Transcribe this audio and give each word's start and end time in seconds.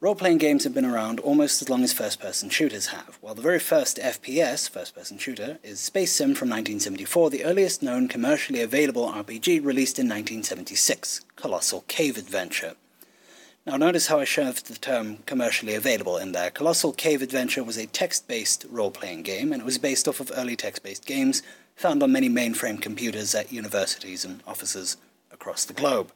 Role 0.00 0.14
playing 0.14 0.38
games 0.38 0.62
have 0.62 0.74
been 0.74 0.84
around 0.84 1.18
almost 1.18 1.60
as 1.60 1.68
long 1.68 1.82
as 1.82 1.92
first 1.92 2.20
person 2.20 2.48
shooters 2.48 2.86
have. 2.86 3.18
While 3.20 3.34
the 3.34 3.42
very 3.42 3.58
first 3.58 3.96
FPS, 3.98 4.70
first 4.70 4.94
person 4.94 5.18
shooter, 5.18 5.58
is 5.64 5.80
Spasim 5.80 6.36
from 6.36 6.50
1974, 6.50 7.30
the 7.30 7.44
earliest 7.44 7.82
known 7.82 8.06
commercially 8.06 8.62
available 8.62 9.08
RPG 9.08 9.64
released 9.64 9.98
in 9.98 10.06
1976, 10.06 11.22
Colossal 11.34 11.82
Cave 11.88 12.16
Adventure. 12.16 12.76
Now, 13.66 13.76
notice 13.76 14.06
how 14.06 14.20
I 14.20 14.24
shoved 14.24 14.66
the 14.66 14.78
term 14.78 15.18
commercially 15.26 15.74
available 15.74 16.16
in 16.16 16.30
there. 16.30 16.50
Colossal 16.50 16.92
Cave 16.92 17.20
Adventure 17.20 17.64
was 17.64 17.76
a 17.76 17.86
text 17.86 18.28
based 18.28 18.66
role 18.70 18.92
playing 18.92 19.22
game, 19.22 19.52
and 19.52 19.60
it 19.60 19.66
was 19.66 19.78
based 19.78 20.06
off 20.06 20.20
of 20.20 20.30
early 20.36 20.54
text 20.54 20.84
based 20.84 21.06
games 21.06 21.42
found 21.74 22.04
on 22.04 22.12
many 22.12 22.28
mainframe 22.28 22.80
computers 22.80 23.34
at 23.34 23.52
universities 23.52 24.24
and 24.24 24.44
offices 24.46 24.96
across 25.32 25.64
the 25.64 25.74
globe 25.74 26.12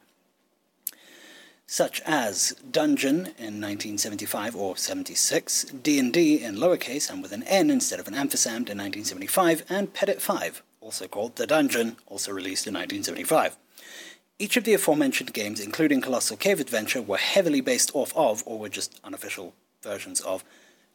such 1.73 1.99
as 2.01 2.51
Dungeon 2.69 3.15
in 3.39 3.59
1975 3.59 4.55
or 4.55 4.77
76, 4.77 5.63
D&D 5.81 6.43
in 6.43 6.55
lowercase 6.55 7.09
and 7.09 7.19
with 7.19 7.31
an 7.31 7.41
N 7.47 7.71
instead 7.71 7.99
of 7.99 8.07
an 8.07 8.13
ampersand 8.13 8.69
in 8.69 8.77
1975, 8.77 9.63
and 9.69 9.91
pedit5, 9.91 10.61
also 10.81 11.07
called 11.07 11.35
The 11.35 11.47
Dungeon, 11.47 11.97
also 12.05 12.31
released 12.31 12.67
in 12.67 12.75
1975. 12.75 13.57
Each 14.37 14.55
of 14.55 14.65
the 14.65 14.75
aforementioned 14.75 15.33
games, 15.33 15.59
including 15.59 15.99
Colossal 15.99 16.37
Cave 16.37 16.59
Adventure, 16.59 17.01
were 17.01 17.17
heavily 17.17 17.59
based 17.59 17.89
off 17.95 18.13
of, 18.15 18.43
or 18.45 18.59
were 18.59 18.69
just 18.69 18.99
unofficial 19.03 19.55
versions 19.81 20.21
of, 20.21 20.43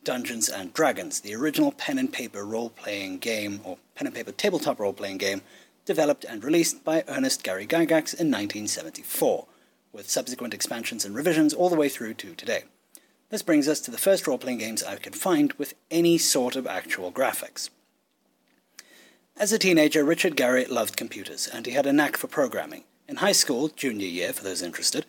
Dungeons 0.05 0.49
and 0.49 0.73
Dragons, 0.73 1.23
the 1.23 1.35
original 1.35 1.73
pen 1.73 1.99
and 1.99 2.13
paper 2.13 2.45
role 2.45 2.71
playing 2.71 3.19
game, 3.19 3.63
or 3.65 3.79
pen 3.97 4.07
and 4.07 4.15
paper 4.15 4.31
tabletop 4.31 4.79
role 4.79 4.93
playing 4.93 5.19
game, 5.19 5.43
developed 5.85 6.23
and 6.23 6.45
released 6.45 6.85
by 6.85 7.03
Ernest 7.09 7.43
Gary 7.43 7.67
Gygax 7.67 8.15
in 8.15 8.31
1974 8.31 9.49
with 9.93 10.11
subsequent 10.11 10.55
expansions 10.55 11.05
and 11.05 11.15
revisions 11.15 11.55
all 11.55 11.69
the 11.69 11.77
way 11.77 11.89
through 11.89 12.15
to 12.15 12.35
today. 12.35 12.65
This 13.31 13.43
brings 13.43 13.69
us 13.69 13.81
to 13.81 13.91
the 13.91 13.99
first 13.99 14.27
role 14.27 14.39
playing 14.39 14.59
games 14.59 14.83
I 14.83 14.97
could 14.97 15.15
find 15.15 15.53
with 15.55 15.75
any 15.91 16.17
sort 16.19 16.57
of 16.57 16.67
actual 16.67 17.13
graphics. 17.13 17.71
As 19.37 19.53
a 19.53 19.59
teenager, 19.59 20.03
Richard 20.03 20.37
Garriott 20.37 20.71
loved 20.71 20.97
computers, 20.97 21.47
and 21.47 21.67
he 21.67 21.73
had 21.73 21.87
a 21.87 21.93
knack 21.93 22.17
for 22.17 22.27
programming. 22.27 22.85
In 23.07 23.17
high 23.17 23.33
school, 23.33 23.69
junior 23.69 24.07
year 24.07 24.33
for 24.33 24.43
those 24.43 24.63
interested, 24.63 25.07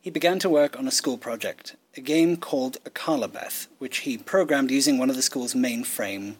he 0.00 0.10
began 0.10 0.38
to 0.40 0.50
work 0.50 0.78
on 0.78 0.88
a 0.88 0.90
school 0.90 1.18
project, 1.18 1.76
a 1.96 2.00
game 2.00 2.36
called 2.36 2.82
Akalabeth, 2.84 3.68
which 3.78 3.98
he 3.98 4.16
programmed 4.16 4.70
using 4.70 4.98
one 4.98 5.10
of 5.10 5.16
the 5.16 5.22
school's 5.22 5.54
mainframe 5.54 6.36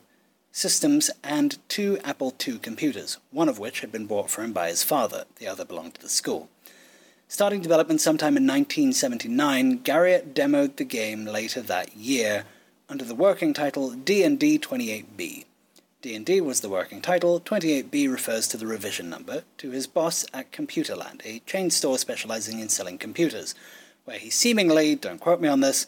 systems 0.51 1.11
and 1.23 1.59
two 1.69 1.99
Apple 2.03 2.35
II 2.47 2.59
computers, 2.59 3.19
one 3.31 3.49
of 3.49 3.59
which 3.59 3.81
had 3.81 3.93
been 3.93 4.07
bought 4.07 4.31
for 4.31 4.43
him 4.43 4.53
by 4.53 4.69
his 4.69 4.83
father, 4.83 5.25
the 5.37 5.47
other 5.47 5.65
belonged 5.65 5.95
to 5.95 6.01
the 6.01 6.09
school. 6.09 6.49
Starting 7.31 7.61
development 7.61 8.01
sometime 8.01 8.39
in 8.39 8.47
1979, 8.47 9.81
Garriott 9.81 10.33
demoed 10.33 10.77
the 10.77 10.85
game 10.85 11.27
later 11.27 11.61
that 11.61 11.95
year 11.95 12.47
under 12.89 13.05
the 13.05 13.15
working 13.15 13.53
title 13.53 13.91
D&D 13.91 14.59
28B. 14.59 15.45
D&D 16.01 16.41
was 16.41 16.63
the 16.63 16.71
working 16.71 17.03
title, 17.03 17.39
28B 17.39 18.11
refers 18.11 18.49
to 18.49 18.57
the 18.57 18.67
revision 18.67 19.11
number, 19.11 19.43
to 19.59 19.71
his 19.71 19.87
boss 19.87 20.25
at 20.33 20.51
Computerland, 20.53 21.21
a 21.27 21.41
chain 21.41 21.69
store 21.69 21.99
specializing 21.99 22.61
in 22.61 22.71
selling 22.71 22.97
computers, 22.97 23.55
where 24.07 24.19
he 24.19 24.31
seemingly, 24.31 24.95
don't 24.95 25.21
quote 25.21 25.43
me 25.43 25.49
on 25.49 25.61
this, 25.61 25.87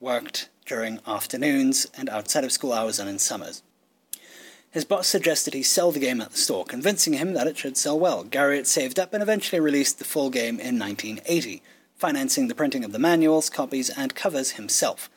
worked 0.00 0.50
during 0.66 1.00
afternoons 1.06 1.86
and 1.96 2.10
outside 2.10 2.44
of 2.44 2.52
school 2.52 2.74
hours 2.74 3.00
and 3.00 3.08
in 3.08 3.18
summers. 3.18 3.62
His 4.70 4.84
boss 4.84 5.06
suggested 5.06 5.54
he 5.54 5.62
sell 5.62 5.92
the 5.92 5.98
game 5.98 6.20
at 6.20 6.32
the 6.32 6.36
store, 6.36 6.64
convincing 6.64 7.14
him 7.14 7.32
that 7.32 7.46
it 7.46 7.56
should 7.56 7.76
sell 7.76 7.98
well. 7.98 8.24
Garriott 8.24 8.66
saved 8.66 8.98
up 8.98 9.14
and 9.14 9.22
eventually 9.22 9.60
released 9.60 9.98
the 9.98 10.04
full 10.04 10.28
game 10.28 10.60
in 10.60 10.78
1980, 10.78 11.62
financing 11.96 12.48
the 12.48 12.54
printing 12.54 12.84
of 12.84 12.92
the 12.92 12.98
manuals, 12.98 13.48
copies, 13.48 13.88
and 13.88 14.14
covers 14.14 14.52
himself. 14.52 15.08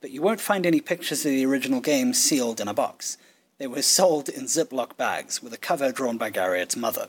But 0.00 0.10
you 0.10 0.22
won't 0.22 0.40
find 0.40 0.66
any 0.66 0.80
pictures 0.80 1.24
of 1.24 1.30
the 1.30 1.46
original 1.46 1.80
game 1.80 2.14
sealed 2.14 2.60
in 2.60 2.66
a 2.66 2.74
box. 2.74 3.16
They 3.58 3.68
were 3.68 3.82
sold 3.82 4.28
in 4.28 4.44
Ziploc 4.44 4.96
bags, 4.96 5.40
with 5.40 5.52
a 5.54 5.58
cover 5.58 5.92
drawn 5.92 6.18
by 6.18 6.30
Garriott's 6.30 6.76
mother. 6.76 7.08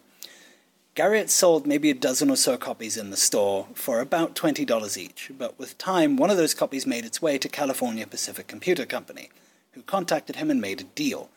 Garriott 0.95 1.29
sold 1.29 1.67
maybe 1.67 1.89
a 1.91 1.95
dozen 1.95 2.29
or 2.29 2.35
so 2.35 2.57
copies 2.57 2.95
in 2.95 3.09
the 3.09 3.17
store 3.17 3.67
for 3.73 3.99
about 3.99 4.35
$20 4.35 4.97
each, 4.97 5.31
but 5.37 5.57
with 5.59 5.77
time, 5.77 6.15
one 6.15 6.29
of 6.29 6.37
those 6.37 6.53
copies 6.53 6.87
made 6.87 7.05
its 7.05 7.21
way 7.21 7.37
to 7.37 7.49
California 7.49 8.07
Pacific 8.07 8.47
Computer 8.47 8.85
Company, 8.85 9.29
who 9.73 9.81
contacted 9.81 10.37
him 10.37 10.49
and 10.49 10.61
made 10.61 10.81
a 10.81 10.85
deal. 10.85 11.29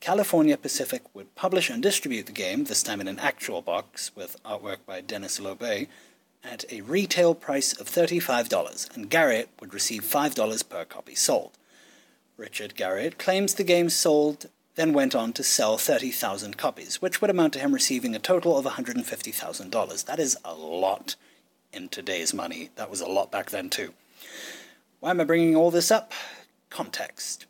California 0.00 0.56
Pacific 0.56 1.02
would 1.12 1.34
publish 1.34 1.68
and 1.68 1.82
distribute 1.82 2.26
the 2.26 2.32
game, 2.32 2.64
this 2.64 2.82
time 2.82 3.00
in 3.00 3.08
an 3.08 3.18
actual 3.18 3.62
box 3.62 4.14
with 4.14 4.42
artwork 4.44 4.78
by 4.86 5.00
Dennis 5.00 5.40
Loubet, 5.40 5.88
at 6.44 6.64
a 6.70 6.82
retail 6.82 7.34
price 7.34 7.78
of 7.78 7.88
$35, 7.88 8.94
and 8.94 9.10
Garriott 9.10 9.48
would 9.60 9.74
receive 9.74 10.02
$5 10.02 10.68
per 10.68 10.84
copy 10.84 11.14
sold. 11.14 11.58
Richard 12.36 12.74
Garriott 12.76 13.18
claims 13.18 13.54
the 13.54 13.64
game 13.64 13.90
sold, 13.90 14.46
then 14.76 14.92
went 14.92 15.16
on 15.16 15.32
to 15.32 15.42
sell 15.42 15.76
30,000 15.76 16.56
copies, 16.56 17.02
which 17.02 17.20
would 17.20 17.30
amount 17.30 17.52
to 17.54 17.58
him 17.58 17.74
receiving 17.74 18.14
a 18.14 18.20
total 18.20 18.56
of 18.56 18.64
$150,000. 18.64 20.04
That 20.04 20.20
is 20.20 20.38
a 20.44 20.54
lot 20.54 21.16
in 21.72 21.88
today's 21.88 22.32
money. 22.32 22.70
That 22.76 22.88
was 22.88 23.00
a 23.00 23.08
lot 23.08 23.32
back 23.32 23.50
then, 23.50 23.68
too. 23.68 23.92
Why 25.00 25.10
am 25.10 25.20
I 25.20 25.24
bringing 25.24 25.56
all 25.56 25.72
this 25.72 25.90
up? 25.90 26.12
Context. 26.70 27.46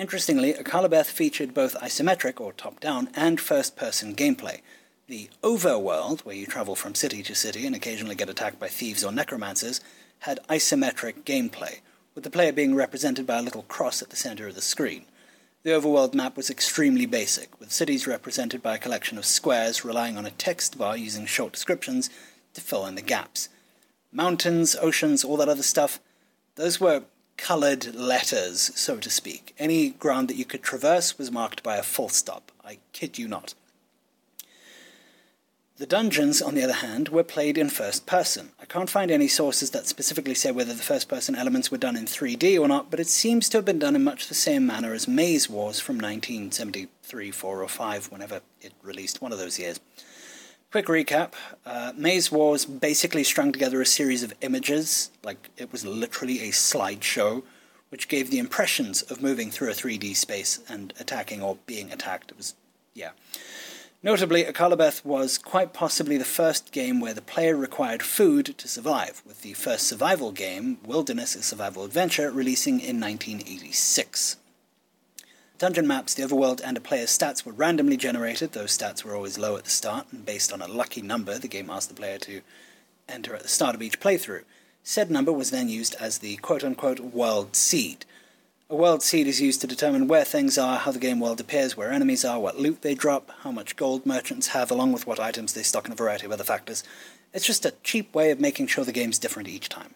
Interestingly, 0.00 0.54
Akalabeth 0.54 1.10
featured 1.10 1.52
both 1.52 1.74
isometric, 1.74 2.40
or 2.40 2.54
top 2.54 2.80
down, 2.80 3.10
and 3.14 3.38
first 3.38 3.76
person 3.76 4.16
gameplay. 4.16 4.62
The 5.08 5.28
overworld, 5.42 6.20
where 6.20 6.34
you 6.34 6.46
travel 6.46 6.74
from 6.74 6.94
city 6.94 7.22
to 7.22 7.34
city 7.34 7.66
and 7.66 7.76
occasionally 7.76 8.14
get 8.14 8.30
attacked 8.30 8.58
by 8.58 8.68
thieves 8.68 9.04
or 9.04 9.12
necromancers, 9.12 9.82
had 10.20 10.40
isometric 10.48 11.24
gameplay, 11.24 11.80
with 12.14 12.24
the 12.24 12.30
player 12.30 12.50
being 12.50 12.74
represented 12.74 13.26
by 13.26 13.40
a 13.40 13.42
little 13.42 13.64
cross 13.64 14.00
at 14.00 14.08
the 14.08 14.16
center 14.16 14.48
of 14.48 14.54
the 14.54 14.62
screen. 14.62 15.04
The 15.64 15.72
overworld 15.72 16.14
map 16.14 16.34
was 16.34 16.48
extremely 16.48 17.04
basic, 17.04 17.60
with 17.60 17.70
cities 17.70 18.06
represented 18.06 18.62
by 18.62 18.76
a 18.76 18.78
collection 18.78 19.18
of 19.18 19.26
squares 19.26 19.84
relying 19.84 20.16
on 20.16 20.24
a 20.24 20.30
text 20.30 20.78
bar 20.78 20.96
using 20.96 21.26
short 21.26 21.52
descriptions 21.52 22.08
to 22.54 22.62
fill 22.62 22.86
in 22.86 22.94
the 22.94 23.02
gaps. 23.02 23.50
Mountains, 24.10 24.74
oceans, 24.80 25.24
all 25.24 25.36
that 25.36 25.50
other 25.50 25.62
stuff, 25.62 26.00
those 26.54 26.80
were 26.80 27.02
coloured 27.40 27.94
letters, 27.94 28.70
so 28.74 28.98
to 28.98 29.10
speak. 29.10 29.54
Any 29.58 29.90
ground 29.90 30.28
that 30.28 30.36
you 30.36 30.44
could 30.44 30.62
traverse 30.62 31.18
was 31.18 31.32
marked 31.32 31.62
by 31.62 31.76
a 31.76 31.82
full 31.82 32.08
stop. 32.08 32.52
I 32.64 32.78
kid 32.92 33.18
you 33.18 33.26
not. 33.26 33.54
The 35.78 35.86
dungeons, 35.86 36.42
on 36.42 36.54
the 36.54 36.62
other 36.62 36.74
hand, 36.74 37.08
were 37.08 37.24
played 37.24 37.56
in 37.56 37.70
first 37.70 38.04
person. 38.04 38.50
I 38.60 38.66
can't 38.66 38.90
find 38.90 39.10
any 39.10 39.28
sources 39.28 39.70
that 39.70 39.86
specifically 39.86 40.34
say 40.34 40.52
whether 40.52 40.74
the 40.74 40.82
first 40.82 41.08
person 41.08 41.34
elements 41.34 41.70
were 41.70 41.78
done 41.78 41.96
in 41.96 42.04
3D 42.04 42.60
or 42.60 42.68
not, 42.68 42.90
but 42.90 43.00
it 43.00 43.06
seems 43.06 43.48
to 43.48 43.58
have 43.58 43.64
been 43.64 43.78
done 43.78 43.96
in 43.96 44.04
much 44.04 44.28
the 44.28 44.34
same 44.34 44.66
manner 44.66 44.92
as 44.92 45.08
Maze 45.08 45.48
Wars 45.48 45.80
from 45.80 45.96
1973, 45.96 47.30
4, 47.30 47.62
or 47.62 47.68
5, 47.68 48.12
whenever 48.12 48.42
it 48.60 48.74
released, 48.82 49.22
one 49.22 49.32
of 49.32 49.38
those 49.38 49.58
years. 49.58 49.80
Quick 50.70 50.86
recap 50.86 51.32
uh, 51.66 51.92
Maze 51.96 52.30
Wars 52.30 52.64
basically 52.64 53.24
strung 53.24 53.50
together 53.50 53.80
a 53.80 53.86
series 53.86 54.22
of 54.22 54.32
images, 54.40 55.10
like 55.24 55.50
it 55.56 55.72
was 55.72 55.84
literally 55.84 56.42
a 56.42 56.52
slideshow, 56.52 57.42
which 57.88 58.06
gave 58.06 58.30
the 58.30 58.38
impressions 58.38 59.02
of 59.02 59.20
moving 59.20 59.50
through 59.50 59.68
a 59.68 59.74
3D 59.74 60.14
space 60.14 60.60
and 60.68 60.94
attacking 61.00 61.42
or 61.42 61.58
being 61.66 61.90
attacked. 61.90 62.30
It 62.30 62.36
was, 62.36 62.54
yeah. 62.94 63.10
Notably, 64.00 64.44
Akalabeth 64.44 65.04
was 65.04 65.38
quite 65.38 65.72
possibly 65.72 66.16
the 66.16 66.24
first 66.24 66.70
game 66.70 67.00
where 67.00 67.14
the 67.14 67.20
player 67.20 67.56
required 67.56 68.04
food 68.04 68.56
to 68.56 68.68
survive, 68.68 69.22
with 69.26 69.42
the 69.42 69.54
first 69.54 69.88
survival 69.88 70.30
game, 70.30 70.78
Wilderness 70.84 71.34
A 71.34 71.42
Survival 71.42 71.82
Adventure, 71.82 72.30
releasing 72.30 72.74
in 72.74 73.00
1986. 73.00 74.36
Dungeon 75.60 75.86
maps, 75.86 76.14
the 76.14 76.22
overworld, 76.22 76.62
and 76.64 76.78
a 76.78 76.80
player's 76.80 77.10
stats 77.10 77.44
were 77.44 77.52
randomly 77.52 77.98
generated. 77.98 78.52
Those 78.52 78.74
stats 78.78 79.04
were 79.04 79.14
always 79.14 79.36
low 79.36 79.58
at 79.58 79.64
the 79.64 79.70
start, 79.70 80.06
and 80.10 80.24
based 80.24 80.54
on 80.54 80.62
a 80.62 80.66
lucky 80.66 81.02
number, 81.02 81.38
the 81.38 81.48
game 81.48 81.68
asked 81.68 81.90
the 81.90 81.94
player 81.94 82.16
to 82.20 82.40
enter 83.06 83.34
at 83.34 83.42
the 83.42 83.48
start 83.48 83.74
of 83.74 83.82
each 83.82 84.00
playthrough. 84.00 84.44
Said 84.82 85.10
number 85.10 85.30
was 85.30 85.50
then 85.50 85.68
used 85.68 85.94
as 86.00 86.20
the 86.20 86.36
quote 86.36 86.64
unquote 86.64 87.00
world 87.00 87.54
seed. 87.54 88.06
A 88.70 88.74
world 88.74 89.02
seed 89.02 89.26
is 89.26 89.42
used 89.42 89.60
to 89.60 89.66
determine 89.66 90.08
where 90.08 90.24
things 90.24 90.56
are, 90.56 90.78
how 90.78 90.92
the 90.92 90.98
game 90.98 91.20
world 91.20 91.42
appears, 91.42 91.76
where 91.76 91.92
enemies 91.92 92.24
are, 92.24 92.40
what 92.40 92.58
loot 92.58 92.80
they 92.80 92.94
drop, 92.94 93.30
how 93.40 93.52
much 93.52 93.76
gold 93.76 94.06
merchants 94.06 94.48
have, 94.48 94.70
along 94.70 94.92
with 94.94 95.06
what 95.06 95.20
items 95.20 95.52
they 95.52 95.62
stock, 95.62 95.84
and 95.84 95.92
a 95.92 95.96
variety 95.96 96.24
of 96.24 96.32
other 96.32 96.42
factors. 96.42 96.82
It's 97.34 97.44
just 97.44 97.66
a 97.66 97.74
cheap 97.82 98.14
way 98.14 98.30
of 98.30 98.40
making 98.40 98.68
sure 98.68 98.86
the 98.86 98.92
game's 98.92 99.18
different 99.18 99.46
each 99.46 99.68
time. 99.68 99.92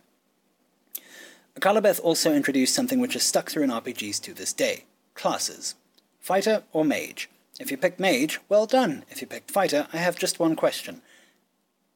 Akalabeth 1.58 2.00
also 2.02 2.34
introduced 2.34 2.75
something 2.75 3.00
which 3.00 3.14
has 3.14 3.22
stuck 3.22 3.50
through 3.50 3.62
in 3.62 3.70
RPGs 3.70 4.20
to 4.25 4.34
this 4.34 4.52
day 4.52 4.84
Classes. 5.14 5.75
Fighter 6.20 6.62
or 6.72 6.84
Mage? 6.84 7.28
If 7.61 7.70
you 7.70 7.76
picked 7.76 8.00
Mage, 8.00 8.40
well 8.49 8.66
done. 8.66 9.05
If 9.11 9.20
you 9.20 9.26
picked 9.26 9.50
Fighter, 9.50 9.87
I 9.93 9.99
have 9.99 10.19
just 10.19 10.40
one 10.40 10.56
question. 10.56 11.02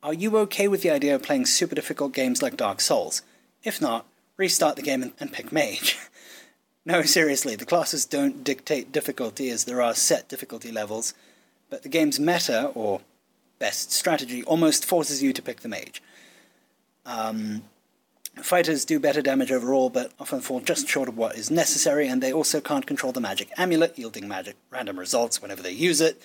Are 0.02 0.14
you 0.14 0.36
okay 0.38 0.68
with 0.68 0.82
the 0.82 0.90
idea 0.90 1.14
of 1.14 1.22
playing 1.22 1.46
super 1.46 1.74
difficult 1.74 2.12
games 2.12 2.42
like 2.42 2.56
Dark 2.56 2.80
Souls? 2.80 3.22
If 3.64 3.80
not, 3.80 4.06
restart 4.36 4.76
the 4.76 4.82
game 4.82 5.02
and, 5.02 5.12
and 5.18 5.32
pick 5.32 5.50
Mage. 5.50 5.98
no, 6.84 7.02
seriously, 7.02 7.56
the 7.56 7.66
classes 7.66 8.04
don't 8.04 8.44
dictate 8.44 8.92
difficulty 8.92 9.50
as 9.50 9.64
there 9.64 9.82
are 9.82 9.94
set 9.94 10.28
difficulty 10.28 10.70
levels, 10.70 11.14
but 11.68 11.82
the 11.82 11.88
game's 11.88 12.20
meta, 12.20 12.70
or 12.74 13.00
best 13.58 13.90
strategy, 13.90 14.44
almost 14.44 14.84
forces 14.84 15.22
you 15.22 15.32
to 15.32 15.42
pick 15.42 15.60
the 15.60 15.68
Mage. 15.68 16.00
Um, 17.04 17.64
Fighters 18.42 18.84
do 18.84 19.00
better 19.00 19.20
damage 19.20 19.50
overall, 19.50 19.90
but 19.90 20.12
often 20.18 20.40
fall 20.40 20.60
just 20.60 20.88
short 20.88 21.08
of 21.08 21.16
what 21.16 21.36
is 21.36 21.50
necessary, 21.50 22.08
and 22.08 22.22
they 22.22 22.32
also 22.32 22.60
can't 22.60 22.86
control 22.86 23.12
the 23.12 23.20
magic 23.20 23.50
amulet, 23.56 23.98
yielding 23.98 24.28
magic 24.28 24.56
random 24.70 24.98
results 24.98 25.42
whenever 25.42 25.62
they 25.62 25.72
use 25.72 26.00
it. 26.00 26.22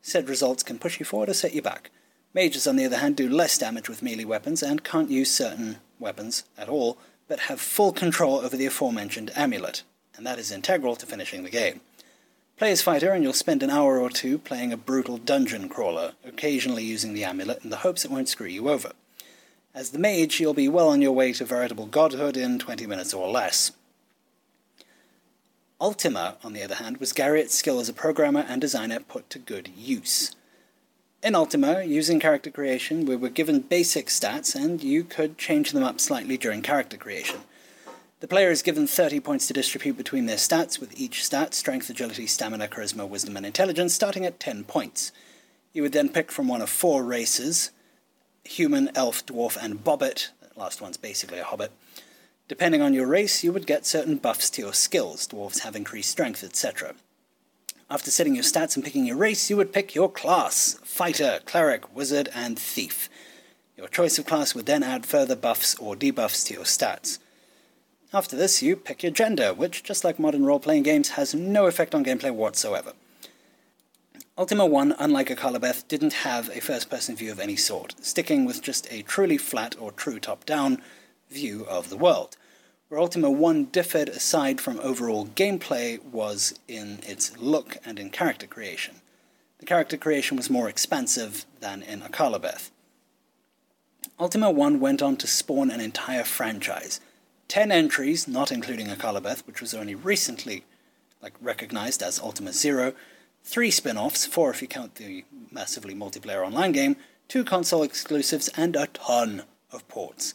Said 0.00 0.28
results 0.28 0.62
can 0.62 0.78
push 0.78 0.98
you 0.98 1.04
forward 1.04 1.28
or 1.28 1.34
set 1.34 1.54
you 1.54 1.60
back. 1.60 1.90
Mages, 2.32 2.66
on 2.66 2.76
the 2.76 2.84
other 2.84 2.98
hand, 2.98 3.16
do 3.16 3.28
less 3.28 3.58
damage 3.58 3.88
with 3.88 4.02
melee 4.02 4.24
weapons 4.24 4.62
and 4.62 4.84
can't 4.84 5.10
use 5.10 5.30
certain 5.30 5.78
weapons 5.98 6.44
at 6.56 6.68
all, 6.68 6.96
but 7.26 7.40
have 7.40 7.60
full 7.60 7.92
control 7.92 8.36
over 8.36 8.56
the 8.56 8.66
aforementioned 8.66 9.32
amulet, 9.36 9.82
and 10.16 10.24
that 10.26 10.38
is 10.38 10.52
integral 10.52 10.96
to 10.96 11.06
finishing 11.06 11.42
the 11.42 11.50
game. 11.50 11.80
Play 12.56 12.70
as 12.70 12.82
fighter, 12.82 13.10
and 13.12 13.24
you'll 13.24 13.32
spend 13.32 13.62
an 13.62 13.70
hour 13.70 13.98
or 13.98 14.10
two 14.10 14.38
playing 14.38 14.72
a 14.72 14.76
brutal 14.76 15.16
dungeon 15.16 15.68
crawler, 15.68 16.12
occasionally 16.24 16.84
using 16.84 17.14
the 17.14 17.24
amulet 17.24 17.64
in 17.64 17.70
the 17.70 17.78
hopes 17.78 18.04
it 18.04 18.10
won't 18.10 18.28
screw 18.28 18.46
you 18.46 18.68
over. 18.68 18.92
As 19.72 19.90
the 19.90 20.00
mage, 20.00 20.40
you'll 20.40 20.52
be 20.52 20.68
well 20.68 20.88
on 20.88 21.00
your 21.00 21.12
way 21.12 21.32
to 21.32 21.44
veritable 21.44 21.86
godhood 21.86 22.36
in 22.36 22.58
20 22.58 22.86
minutes 22.86 23.14
or 23.14 23.28
less. 23.28 23.70
Ultima, 25.80 26.36
on 26.42 26.52
the 26.52 26.62
other 26.62 26.74
hand, 26.74 26.98
was 26.98 27.12
Garriott's 27.12 27.54
skill 27.54 27.78
as 27.78 27.88
a 27.88 27.92
programmer 27.92 28.44
and 28.48 28.60
designer 28.60 28.98
put 28.98 29.30
to 29.30 29.38
good 29.38 29.68
use. 29.76 30.34
In 31.22 31.36
Ultima, 31.36 31.84
using 31.84 32.18
character 32.18 32.50
creation, 32.50 33.06
we 33.06 33.14
were 33.14 33.28
given 33.28 33.60
basic 33.60 34.08
stats, 34.08 34.56
and 34.56 34.82
you 34.82 35.04
could 35.04 35.38
change 35.38 35.70
them 35.70 35.84
up 35.84 36.00
slightly 36.00 36.36
during 36.36 36.62
character 36.62 36.96
creation. 36.96 37.40
The 38.18 38.28
player 38.28 38.50
is 38.50 38.62
given 38.62 38.88
30 38.88 39.20
points 39.20 39.46
to 39.46 39.54
distribute 39.54 39.96
between 39.96 40.26
their 40.26 40.36
stats, 40.36 40.80
with 40.80 41.00
each 41.00 41.24
stat 41.24 41.54
strength, 41.54 41.88
agility, 41.88 42.26
stamina, 42.26 42.66
charisma, 42.66 43.08
wisdom, 43.08 43.36
and 43.36 43.46
intelligence 43.46 43.94
starting 43.94 44.26
at 44.26 44.40
10 44.40 44.64
points. 44.64 45.12
You 45.72 45.82
would 45.82 45.92
then 45.92 46.08
pick 46.08 46.32
from 46.32 46.48
one 46.48 46.60
of 46.60 46.68
four 46.68 47.04
races 47.04 47.70
human, 48.44 48.90
elf, 48.94 49.24
dwarf, 49.26 49.56
and 49.56 49.84
bobbit. 49.84 50.28
That 50.40 50.56
last 50.56 50.80
one's 50.80 50.96
basically 50.96 51.38
a 51.38 51.44
hobbit. 51.44 51.72
Depending 52.48 52.82
on 52.82 52.94
your 52.94 53.06
race, 53.06 53.44
you 53.44 53.52
would 53.52 53.66
get 53.66 53.86
certain 53.86 54.16
buffs 54.16 54.50
to 54.50 54.62
your 54.62 54.74
skills. 54.74 55.28
Dwarves 55.28 55.60
have 55.60 55.76
increased 55.76 56.10
strength, 56.10 56.42
etc. 56.42 56.94
After 57.88 58.10
setting 58.10 58.34
your 58.34 58.44
stats 58.44 58.76
and 58.76 58.84
picking 58.84 59.04
your 59.04 59.16
race, 59.16 59.50
you 59.50 59.56
would 59.56 59.72
pick 59.72 59.94
your 59.94 60.10
class 60.10 60.78
fighter, 60.82 61.40
cleric, 61.44 61.94
wizard, 61.94 62.28
and 62.34 62.58
thief. 62.58 63.08
Your 63.76 63.88
choice 63.88 64.18
of 64.18 64.26
class 64.26 64.54
would 64.54 64.66
then 64.66 64.82
add 64.82 65.06
further 65.06 65.36
buffs 65.36 65.74
or 65.76 65.96
debuffs 65.96 66.46
to 66.46 66.54
your 66.54 66.64
stats. 66.64 67.18
After 68.12 68.36
this, 68.36 68.62
you 68.62 68.76
pick 68.76 69.02
your 69.02 69.12
gender, 69.12 69.54
which, 69.54 69.84
just 69.84 70.04
like 70.04 70.18
modern 70.18 70.44
role 70.44 70.60
playing 70.60 70.82
games, 70.82 71.10
has 71.10 71.34
no 71.34 71.66
effect 71.66 71.94
on 71.94 72.04
gameplay 72.04 72.32
whatsoever. 72.32 72.92
Ultima 74.40 74.64
1, 74.64 74.94
unlike 74.98 75.28
Akalabeth, 75.28 75.86
didn't 75.86 76.24
have 76.24 76.48
a 76.48 76.62
first 76.62 76.88
person 76.88 77.14
view 77.14 77.30
of 77.30 77.38
any 77.38 77.56
sort, 77.56 77.94
sticking 78.00 78.46
with 78.46 78.62
just 78.62 78.90
a 78.90 79.02
truly 79.02 79.36
flat 79.36 79.76
or 79.78 79.92
true 79.92 80.18
top 80.18 80.46
down 80.46 80.80
view 81.28 81.66
of 81.68 81.90
the 81.90 81.96
world. 81.98 82.38
Where 82.88 82.98
Ultima 82.98 83.30
1 83.30 83.66
differed 83.66 84.08
aside 84.08 84.58
from 84.58 84.80
overall 84.80 85.26
gameplay 85.26 86.02
was 86.02 86.58
in 86.66 87.00
its 87.02 87.36
look 87.36 87.76
and 87.84 87.98
in 87.98 88.08
character 88.08 88.46
creation. 88.46 89.02
The 89.58 89.66
character 89.66 89.98
creation 89.98 90.38
was 90.38 90.48
more 90.48 90.70
expansive 90.70 91.44
than 91.60 91.82
in 91.82 92.00
Akalabeth. 92.00 92.70
Ultima 94.18 94.50
1 94.50 94.80
went 94.80 95.02
on 95.02 95.18
to 95.18 95.26
spawn 95.26 95.70
an 95.70 95.82
entire 95.82 96.24
franchise. 96.24 96.98
Ten 97.48 97.70
entries, 97.70 98.26
not 98.26 98.50
including 98.50 98.86
Akalabeth, 98.86 99.46
which 99.46 99.60
was 99.60 99.74
only 99.74 99.94
recently 99.94 100.64
like 101.20 101.34
recognized 101.42 102.02
as 102.02 102.18
Ultima 102.18 102.54
Zero, 102.54 102.94
three 103.42 103.70
spin 103.70 103.96
offs, 103.96 104.26
four 104.26 104.50
if 104.50 104.62
you 104.62 104.68
count 104.68 104.96
the 104.96 105.24
massively 105.50 105.94
multiplayer 105.94 106.44
online 106.44 106.72
game, 106.72 106.96
two 107.28 107.44
console 107.44 107.82
exclusives, 107.82 108.48
and 108.56 108.76
a 108.76 108.86
ton 108.88 109.42
of 109.72 109.86
ports. 109.88 110.34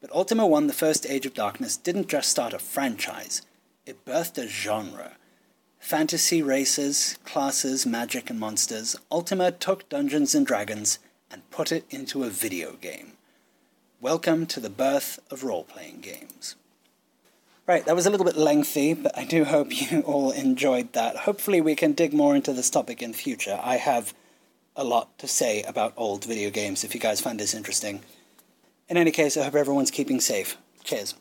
But 0.00 0.12
Ultima 0.12 0.46
1 0.46 0.66
The 0.66 0.72
First 0.72 1.06
Age 1.06 1.26
of 1.26 1.34
Darkness 1.34 1.76
didn't 1.76 2.08
just 2.08 2.28
start 2.28 2.52
a 2.52 2.58
franchise, 2.58 3.42
it 3.86 4.04
birthed 4.04 4.38
a 4.38 4.48
genre. 4.48 5.16
Fantasy 5.78 6.42
races, 6.42 7.18
classes, 7.24 7.84
magic, 7.84 8.30
and 8.30 8.38
monsters, 8.38 8.96
Ultima 9.10 9.50
took 9.50 9.88
Dungeons 9.88 10.34
and 10.34 10.46
Dragons 10.46 10.98
and 11.30 11.48
put 11.50 11.72
it 11.72 11.84
into 11.90 12.22
a 12.22 12.30
video 12.30 12.74
game. 12.74 13.12
Welcome 14.00 14.46
to 14.46 14.60
the 14.60 14.70
birth 14.70 15.18
of 15.30 15.44
role 15.44 15.64
playing 15.64 16.00
games. 16.00 16.56
Right, 17.64 17.84
that 17.86 17.94
was 17.94 18.06
a 18.06 18.10
little 18.10 18.26
bit 18.26 18.36
lengthy, 18.36 18.92
but 18.92 19.16
I 19.16 19.24
do 19.24 19.44
hope 19.44 19.68
you 19.90 20.00
all 20.00 20.32
enjoyed 20.32 20.92
that. 20.94 21.16
Hopefully, 21.18 21.60
we 21.60 21.76
can 21.76 21.92
dig 21.92 22.12
more 22.12 22.34
into 22.34 22.52
this 22.52 22.70
topic 22.70 23.02
in 23.02 23.12
future. 23.12 23.58
I 23.62 23.76
have 23.76 24.14
a 24.74 24.82
lot 24.82 25.16
to 25.18 25.28
say 25.28 25.62
about 25.62 25.92
old 25.96 26.24
video 26.24 26.50
games 26.50 26.82
if 26.82 26.94
you 26.94 27.00
guys 27.00 27.20
find 27.20 27.38
this 27.38 27.54
interesting. 27.54 28.02
In 28.88 28.96
any 28.96 29.10
case, 29.10 29.36
I 29.36 29.44
hope 29.44 29.54
everyone's 29.54 29.90
keeping 29.90 30.20
safe. 30.20 30.56
Cheers. 30.82 31.14